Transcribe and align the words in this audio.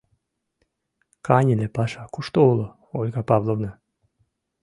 —Каньыле 1.25 1.67
паша 1.75 2.03
кушто 2.13 2.39
уло, 2.51 2.67
Ольга 2.99 3.21
Павловна? 3.29 3.71